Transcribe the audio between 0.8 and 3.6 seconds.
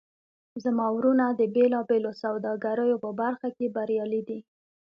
وروڼه د بیلابیلو سوداګریو په برخه